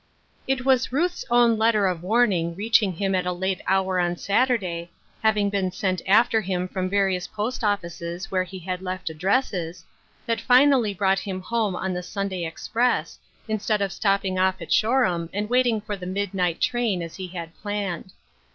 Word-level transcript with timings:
IT 0.47 0.65
was 0.65 0.91
Ruth's 0.91 1.23
own 1.29 1.59
letter 1.59 1.85
of 1.85 2.01
warning 2.01 2.55
reaching 2.55 2.91
him 2.93 3.13
at 3.13 3.27
a 3.27 3.31
late 3.31 3.61
hour 3.67 3.99
on 3.99 4.17
Saturday, 4.17 4.89
having 5.21 5.51
been 5.51 5.71
sent 5.71 6.01
after 6.07 6.41
him 6.41 6.67
from 6.67 6.89
various 6.89 7.27
post 7.27 7.63
offices 7.63 8.31
where 8.31 8.43
he 8.43 8.57
had 8.57 8.81
left 8.81 9.11
addresses, 9.11 9.85
that 10.25 10.41
finally 10.41 10.91
brought 10.91 11.19
him 11.19 11.39
home 11.39 11.75
on 11.75 11.93
the 11.93 12.01
Sunday 12.01 12.45
express, 12.47 13.19
instead 13.47 13.79
of 13.79 13.91
stopping 13.93 14.39
off 14.39 14.59
at 14.59 14.73
Shoreham 14.73 15.29
and 15.33 15.51
waiting 15.51 15.79
for 15.79 15.95
the 15.95 16.07
midnight 16.07 16.59
train, 16.59 17.03
as 17.03 17.17
he 17.17 17.27
had 17.27 17.55
planned. 17.61 18.11